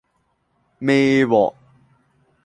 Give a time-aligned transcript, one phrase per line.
[0.79, 1.53] 孭鑊